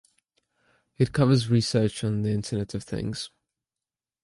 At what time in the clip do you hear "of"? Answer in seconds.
2.73-2.83